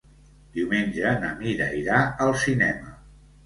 Diumenge 0.57 1.11
na 1.25 1.31
Mira 1.43 1.69
irà 1.85 2.03
al 2.29 2.37
cinema. 2.49 2.99